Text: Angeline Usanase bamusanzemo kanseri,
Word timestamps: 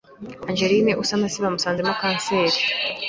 Angeline 0.49 0.91
Usanase 1.03 1.37
bamusanzemo 1.45 1.93
kanseri, 2.01 2.59